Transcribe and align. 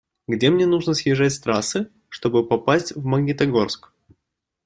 Где 0.27 0.49
мне 0.49 0.65
нужно 0.65 0.95
съезжать 0.95 1.31
с 1.31 1.39
трассы, 1.39 1.91
чтобы 2.09 2.47
попасть 2.47 2.95
в 2.95 3.05
Магнитогорск? 3.05 3.91